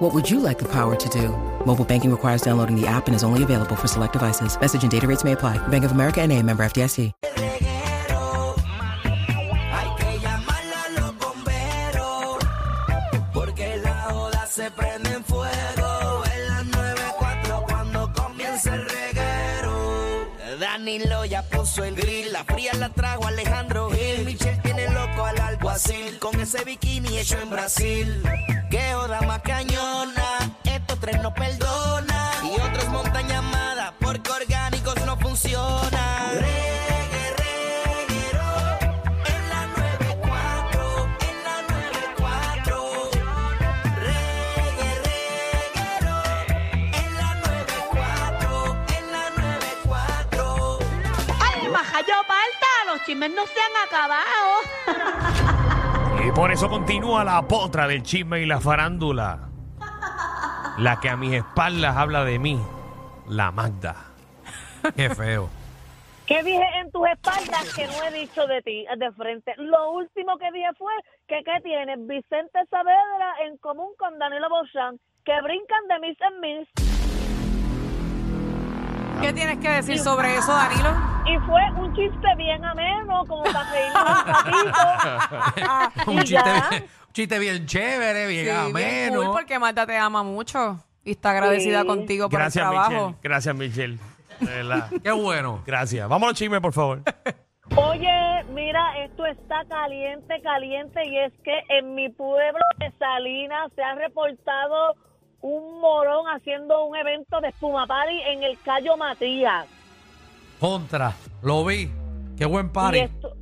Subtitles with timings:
[0.00, 1.28] What would you like the power to do?
[1.66, 4.58] Mobile banking requires downloading the app and is only available for select devices.
[4.58, 5.58] Message and data rates may apply.
[5.68, 7.12] Bank of America and a member FDIC.
[14.50, 16.24] se prende en fuego.
[16.34, 18.89] En las 9.4 cuando comienza el
[20.78, 20.80] reguero.
[20.80, 22.32] Danilo ya puso el grill.
[22.32, 24.24] La fría la trajo Alejandro Gil.
[24.24, 26.18] Michelle tiene loco al alguacil.
[26.18, 28.22] Con ese bikini hecho en Brasil.
[28.70, 30.56] Que joda más cañona.
[30.64, 32.32] Estos tres no perdona.
[32.44, 33.94] Y otros montan llamada.
[34.00, 36.59] Porque orgánicos no funcionan.
[56.40, 59.50] Por eso continúa la potra del chisme y la farándula.
[60.78, 62.58] La que a mis espaldas habla de mí,
[63.28, 63.94] la Magda.
[64.96, 65.50] Qué feo.
[66.24, 69.52] ¿Qué dije en tus espaldas que no he dicho de ti de frente?
[69.58, 70.94] Lo último que dije fue
[71.28, 71.98] que ¿qué tienes?
[72.06, 76.68] Vicente Saavedra en común con Danilo Bochan, que brincan de mis en mis.
[79.20, 81.19] ¿Qué tienes que decir sobre eso, Danilo?
[81.30, 86.10] Y fue un chiste bien ameno, como para reírnos un ratito.
[86.10, 89.32] Un chiste, bien, un chiste bien chévere, bien Sí, bien cool, ameno.
[89.32, 91.86] porque Marta te ama mucho y está agradecida Sí.
[91.86, 92.90] contigo por Gracias, el trabajo.
[92.90, 93.16] Michelle.
[93.22, 93.98] Gracias, Michelle.
[94.40, 94.90] De verdad.
[95.02, 95.62] Qué bueno.
[95.66, 96.08] Gracias.
[96.08, 97.02] Vámonos, chisme, por favor.
[97.76, 103.82] Oye, mira, esto está caliente, caliente, y es que en mi pueblo de Salinas se
[103.82, 104.94] ha reportado
[105.42, 109.66] un morón haciendo un evento de espuma party en el Cayo Matías.
[110.60, 111.14] Contra.
[111.42, 111.90] Lo vi.
[112.36, 112.98] Qué buen party.
[113.00, 113.32] esto,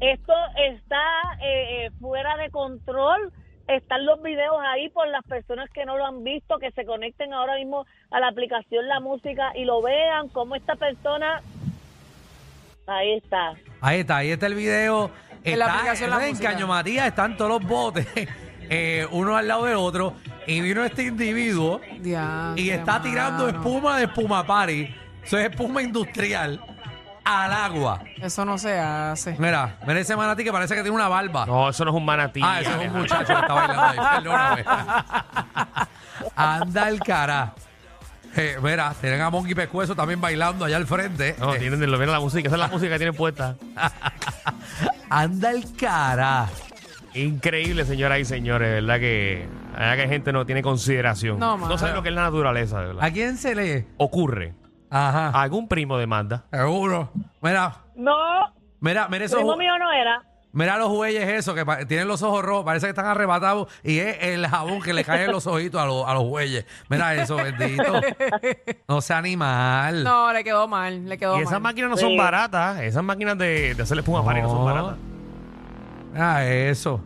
[0.00, 1.00] esto está
[1.40, 3.32] eh, eh, fuera de control.
[3.68, 7.32] Están los videos ahí por las personas que no lo han visto, que se conecten
[7.34, 11.42] ahora mismo a la aplicación La Música y lo vean, cómo esta persona...
[12.86, 13.52] Ahí está.
[13.82, 15.10] Ahí está, ahí está el video.
[15.44, 16.52] En la Está- aplicación La en Música.
[16.52, 18.06] Caño Matías están todos los botes,
[18.70, 20.14] eh, uno al lado del otro.
[20.46, 21.80] Y vino este individuo
[22.56, 24.88] y está tirando espuma de espuma party.
[25.24, 26.60] Eso es espuma industrial
[27.24, 28.02] al agua.
[28.22, 29.36] Eso no se hace.
[29.38, 31.44] Mira, mira ese manatí que parece que tiene una barba.
[31.46, 32.40] No, eso no es un manatí.
[32.42, 33.98] Ah, ese es un muchacho que está bailando ahí.
[34.22, 34.64] Perdóname.
[36.36, 37.54] Anda el cara.
[38.36, 41.34] Eh, mira, tienen a Monkey Pescuezo también bailando allá al frente.
[41.38, 42.46] No, Eh, tienen, lo ven la música.
[42.48, 43.56] Esa es la música que tienen puesta.
[45.10, 46.46] anda el cara.
[47.14, 48.74] Increíble, señoras y señores.
[48.74, 51.38] ¿Verdad que, verdad que gente no tiene consideración?
[51.38, 51.76] No, mano.
[51.78, 53.04] sabe lo que es la naturaleza, de verdad.
[53.04, 53.86] ¿A quién se lee?
[53.96, 54.54] Ocurre.
[54.90, 55.30] Ajá.
[55.30, 56.44] Algún primo de Magda.
[56.50, 57.10] Seguro.
[57.42, 58.16] Mira, No,
[58.80, 59.38] mira, mira esos.
[59.38, 60.22] primo mío no era.
[60.50, 63.98] Mira los bueyes esos que pa- tienen los ojos rojos, parece que están arrebatados y
[63.98, 66.64] es el jabón que le cae en los ojitos a, los- a los bueyes.
[66.88, 68.00] Mira eso, bendito.
[68.88, 70.02] No sea animal.
[70.04, 71.60] No, le quedó mal, le quedó Y esas mal.
[71.62, 72.16] máquinas no son Sí.
[72.16, 72.80] baratas.
[72.80, 74.64] Esas máquinas de, de hacer espuma party no son No.
[74.64, 74.96] baratas.
[76.12, 77.00] Mira eso.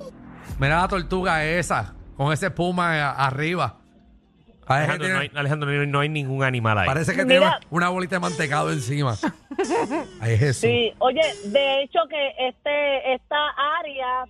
[0.58, 3.76] Mira la tortuga esa, con ese espuma a- arriba.
[4.78, 6.86] Alejandro, no hay, tiene, Alejandro, no hay- no hay ningún animal ahí.
[6.86, 7.40] parece que Mira.
[7.58, 9.14] tiene una bolita de mantecado encima.
[10.20, 10.60] Ahí es eso.
[10.62, 13.36] Sí, oye, de hecho que este esta
[13.80, 14.24] área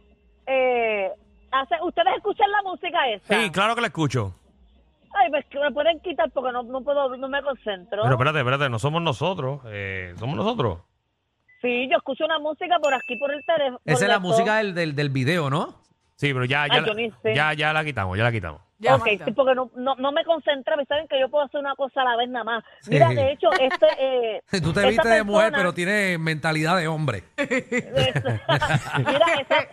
[0.46, 1.10] eh,
[1.50, 3.40] hace, ustedes escuchan la música esa.
[3.42, 4.34] Sí, claro que la escucho.
[5.14, 8.00] Ay, pues que me pueden quitar porque no, no puedo, no me concentro.
[8.02, 9.60] Pero espérate, espérate, no somos nosotros.
[9.66, 10.78] eh, somos nosotros.
[11.60, 13.78] Sí, yo escucho una música por aquí por el teléfono.
[13.84, 15.80] Esa es la música del, del, del video, ¿no?
[16.16, 17.34] Sí, pero ya, ya, Ay, la, yo ni sé.
[17.34, 18.60] ya, ya la quitamos, ya la quitamos.
[18.82, 19.24] Ya, ok, Magda.
[19.26, 22.04] sí, porque no, no, no me concentra, saben que yo puedo hacer una cosa a
[22.04, 22.64] la vez nada más.
[22.80, 22.90] Sí.
[22.90, 23.86] Mira, de hecho, este...
[23.98, 27.22] Eh, Tú te viste de mujer, pero tiene mentalidad de hombre.
[27.36, 29.68] Mira, ese-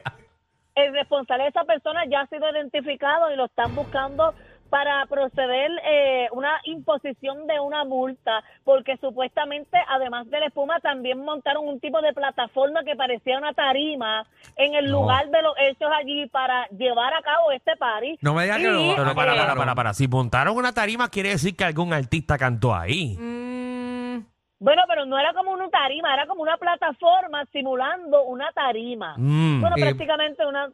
[0.75, 4.34] el responsable de esa persona ya ha sido identificado y lo están buscando
[4.69, 11.19] para proceder eh, una imposición de una multa, porque supuestamente, además de la espuma, también
[11.24, 14.25] montaron un tipo de plataforma que parecía una tarima
[14.56, 15.00] en el No.
[15.01, 18.18] lugar de los hechos allí para llevar a cabo este party.
[18.21, 19.94] No me digas que Y, lo- Pero no, para, para, para, para.
[19.94, 23.18] Si montaron una tarima, quiere decir que algún artista cantó ahí.
[23.18, 24.25] Mm,
[24.62, 29.15] Bueno, pero no era como una tarima, era como una plataforma simulando una tarima.
[29.18, 29.62] Mm.
[29.62, 30.69] Bueno, Eh, prácticamente una...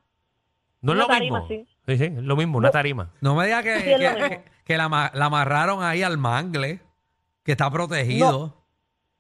[0.86, 1.48] no es una lo tarima, mismo.
[1.48, 1.68] sí.
[1.88, 3.12] Sí, sí, es lo mismo, una tarima.
[3.22, 4.30] No me digas que, Sí, es lo que, mismo.
[4.30, 6.80] que- que la, ama- la amarraron ahí al mangle,
[7.44, 8.64] que está protegido.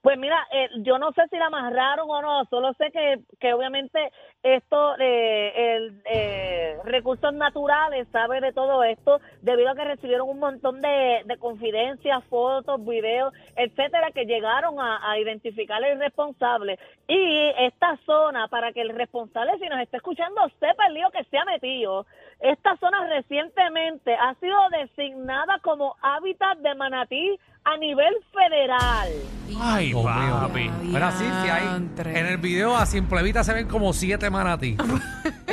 [0.02, 3.54] Pues mira, eh, yo no sé si la amarraron o no, solo sé que, que
[3.54, 4.12] obviamente
[4.44, 5.65] esto, eh, eh,
[7.06, 12.24] Recursos Naturales sabe de todo esto debido a que recibieron un montón de, de confidencias,
[12.32, 16.80] fotos, videos, etcétera, que llegaron a, a identificar el responsable.
[17.08, 21.24] Y esta zona, para que el responsable, si nos está escuchando, sepa el lío que
[21.26, 22.08] se ha metido,
[22.40, 29.10] esta zona recientemente ha sido designada como hábitat de manatí a nivel federal.
[29.62, 30.40] Ay, Dios mío.
[30.42, 30.72] papi.
[30.92, 31.62] Pero así, si hay.
[31.62, 32.20] Diantre.
[32.20, 34.76] En el video a simple vista se ven como siete manatí.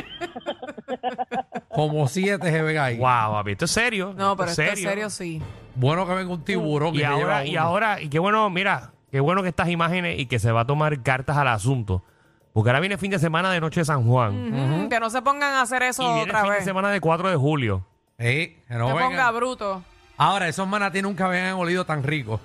[1.74, 2.96] como siete se ven ahí.
[2.98, 3.52] Wow, papi.
[3.52, 4.14] Esto es serio.
[4.16, 5.42] No, pero esto es serio, sí.
[5.74, 9.42] Bueno que venga un tiburón Y ahora, y ahora, y qué bueno, mira, qué bueno
[9.42, 12.04] que estas imágenes y que se va a tomar cartas al asunto.
[12.52, 14.52] Porque ahora viene fin de semana de Noche de San Juan.
[14.82, 16.64] Ujú, Que no se pongan a hacer eso Y viene otra fin de vez.
[16.64, 17.86] semana de 4 de julio.
[18.18, 19.08] Sí, que no se vengan.
[19.10, 19.82] ponga bruto.
[20.18, 22.38] Ahora, esos manatí nunca habían olido tan rico.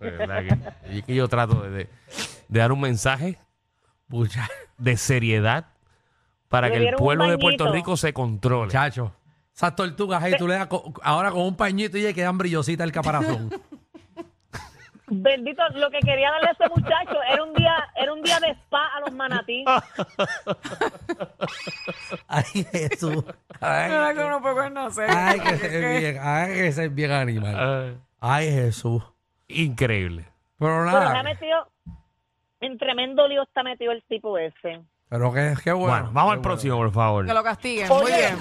[0.00, 0.42] De verdad
[0.86, 1.88] que, y que yo trato de, de-
[2.48, 3.36] de dar un mensaje
[4.78, 5.66] de seriedad
[6.48, 7.76] para Le que el dieron un pueblo de Puerto bañito.
[7.76, 8.66] Rico se controle.
[8.66, 9.12] Muchacho.
[9.54, 12.84] Esas tortugas ahí, tú le das co- ahora con un pañito y ya quedan brillositas
[12.86, 13.50] el caparazón.
[15.10, 18.50] Bendito, lo que quería darle a ese muchacho era un día, era un día de
[18.50, 19.64] spa a los manatí.
[22.28, 23.24] Ay, Jesús.
[23.60, 25.04] Mira Ay, que uno puede no sé.
[25.08, 27.54] ay, que ser bien, ay, que ser bien animal.
[27.58, 29.02] Ah, Ay, Jesús.
[29.48, 30.24] increíble.
[30.58, 31.22] Pero Pero está nada.
[31.22, 31.70] metido,
[32.60, 34.82] en tremendo lío está metido el tipo ese.
[35.08, 35.94] Pero qué, qué bueno.
[35.94, 37.26] Bueno, vamos al próximo, por favor.
[37.26, 37.88] Que lo castiguen.
[37.88, 38.38] Muy Oye, bien.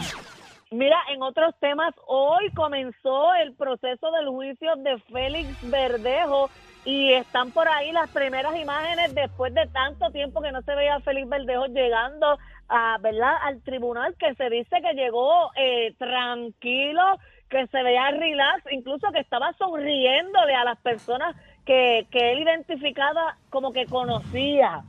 [0.70, 6.50] Mira, en otros temas, hoy comenzó el proceso del juicio de Félix Verdejo
[6.84, 10.96] y están por ahí las primeras imágenes después de tanto tiempo que no se veía
[10.96, 12.38] a Félix Verdejo llegando
[12.68, 13.34] a, ¿verdad?
[13.44, 17.18] al tribunal que se dice que llegó eh, tranquilo,
[17.50, 21.34] que se veía relax, incluso que estaba sonriéndole a las personas
[21.66, 24.84] que, que él identificaba como que conocía.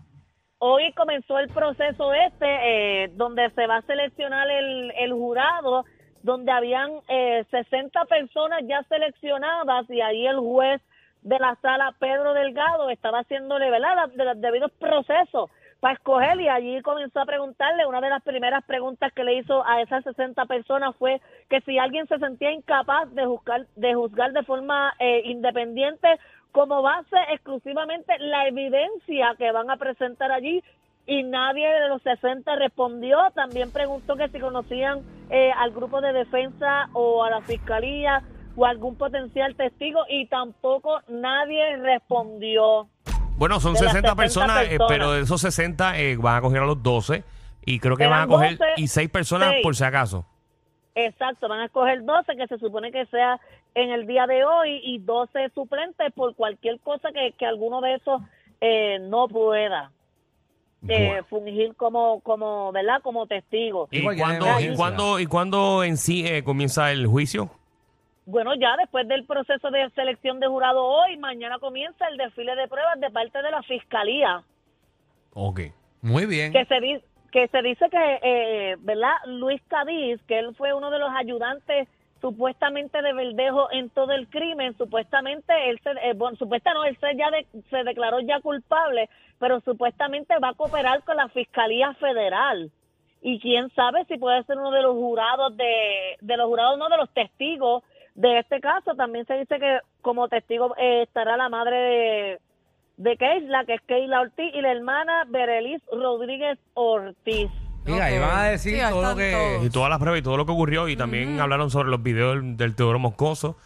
[0.61, 5.85] Hoy comenzó el proceso este, eh, donde se va a seleccionar el, el jurado,
[6.25, 10.83] donde habían eh, 60 personas ya seleccionadas y ahí el juez
[11.23, 14.09] de la sala, Pedro Delgado, estaba haciéndole ¿verdad?
[14.09, 15.49] de los debidos procesos
[15.81, 19.65] para escoger y allí comenzó a preguntarle, una de las primeras preguntas que le hizo
[19.65, 24.33] a esas 60 personas fue que si alguien se sentía incapaz de juzgar de, juzgar
[24.33, 26.09] de forma eh, independiente
[26.53, 30.63] como base exclusivamente la evidencia que van a presentar allí
[31.07, 33.19] y nadie de los 60 respondió.
[33.35, 35.01] También preguntó que si conocían
[35.31, 38.23] eh, al grupo de defensa o a la fiscalía
[38.57, 42.89] o algún potencial testigo y tampoco nadie respondió.
[43.37, 44.89] Bueno, son de las 60 60 personas, eh, personas.
[44.89, 47.25] pero de esos 60 eh, van a coger a los 12
[47.65, 50.27] y creo que Eran van a coger 12, y 6 personas por si acaso.
[50.95, 53.39] Exacto, van a escoger 12 que se supone que sea
[53.75, 57.95] en el día de hoy y 12 suplentes por cualquier cosa que, que alguno de
[57.95, 58.21] esos
[58.61, 59.93] eh, no pueda
[60.89, 61.25] eh, Bueno.
[61.29, 63.01] fungir como, como, ¿verdad?
[63.03, 63.89] Como testigo.
[63.91, 64.77] ¿Y cuándo, y emergencia.
[64.77, 67.51] cuándo, y cuándo en sí eh, comienza el juicio?
[68.27, 72.69] Bueno, ya después del proceso de selección de jurado hoy, mañana comienza el desfile de
[72.69, 74.43] pruebas de parte de la fiscalía,
[75.35, 75.61] Ok.
[76.03, 76.53] Muy bien.
[76.53, 79.13] que se dice que se dice que, eh, ¿verdad?
[79.27, 81.87] Luis Cadiz, que él fue uno de los ayudantes
[82.21, 87.17] supuestamente de Verdejo en todo el crimen, supuestamente él se, eh, bueno, no, él se
[87.17, 92.71] ya de- se declaró ya culpable, pero supuestamente va a cooperar con la Fiscalía Federal.
[93.21, 96.89] Y quién sabe si puede ser uno de los jurados de, de los jurados, no
[96.89, 97.83] de los testigos
[98.15, 98.95] de este caso.
[98.95, 102.39] También se dice que como testigo eh, estará la madre de,
[102.97, 107.51] de Keisla, que es Keila Ortiz, y la hermana Berelis Rodríguez Ortiz.
[107.93, 109.33] Mira, ahí van a decir Sí, todo lo están que.
[109.33, 109.67] todos.
[109.67, 110.89] Y todas las pruebas y todo lo que ocurrió.
[110.89, 113.57] Y también hablaron sobre los videos del, del Teodoro Moscoso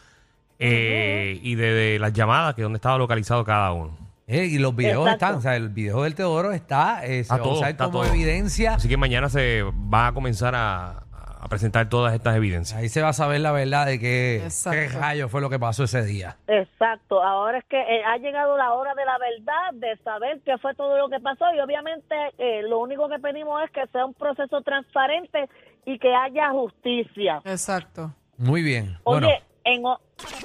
[0.58, 3.96] eh, y de, de las llamadas, que dónde estaba localizado cada uno.
[4.28, 5.24] Eh, y los videos Exacto.
[5.26, 7.84] están, o sea, el video del Teodoro está, eh, se va a todo, usar está
[7.86, 8.12] como todo.
[8.12, 8.74] evidencia.
[8.74, 11.01] Así que mañana se va a comenzar a,
[11.44, 12.78] a presentar todas estas evidencias.
[12.78, 14.78] Ahí se va a saber la verdad de qué, Exacto.
[14.78, 16.36] qué rayo fue lo que pasó ese día.
[16.46, 20.56] Exacto, ahora es que eh, ha llegado la hora de la verdad, de saber qué
[20.58, 24.06] fue todo lo que pasó y obviamente eh, lo único que pedimos es que sea
[24.06, 25.48] un proceso transparente
[25.84, 27.42] y que haya justicia.
[27.44, 28.14] Exacto.
[28.38, 28.96] Muy bien.
[29.02, 29.28] Oye, bueno,
[29.64, 30.00] en, o-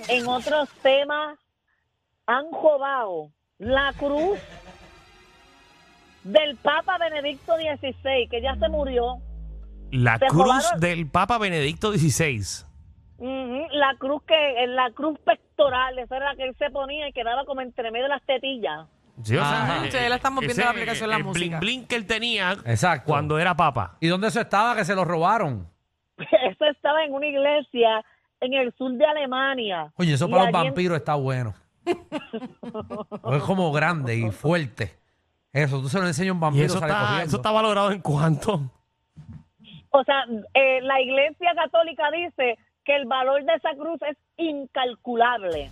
[0.09, 1.37] en otros temas
[2.25, 4.39] han jobado la cruz
[6.23, 9.19] del Papa Benedicto XVI, que ya se murió.
[9.91, 12.65] La Se cruz robaron- del Papa Benedicto XVI.
[13.71, 17.13] La cruz que eh, la cruz pectoral, esa era la que él se ponía y
[17.13, 18.87] quedaba como entre medio de las tetillas.
[19.23, 21.59] Sí, o sea, eh, la estamos viendo ese, la aplicación de la el música.
[21.59, 23.05] bling bling que él tenía Exacto.
[23.07, 23.97] cuando era papa.
[23.99, 25.67] ¿y dónde eso estaba que se lo robaron?
[26.17, 28.03] Eso estaba en una iglesia
[28.39, 29.91] en el sur de Alemania.
[29.97, 31.53] Oye, eso Y para los en- vampiros está bueno.
[33.33, 34.95] Es como grande y fuerte.
[35.53, 37.91] Eso, tú se lo enseñas a un ¿Y vampiro, eso sale está, eso está valorado
[37.91, 38.71] en cuánto?
[39.91, 45.71] O sea, eh, la Iglesia Católica dice que el valor de esa cruz es incalculable.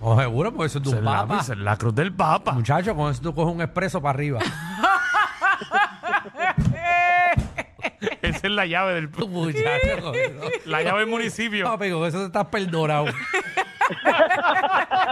[0.00, 1.38] Oh, seguro, porque eso es de un papa.
[1.40, 2.52] es la cruz del Papa.
[2.52, 4.40] Muchacho, con eso tú coges un expreso para arriba.
[8.20, 10.50] Esa es la llave del Muchacho, con eso.
[10.66, 11.64] la llave del municipio.
[11.66, 13.06] Papi, con eso te estás perdonado.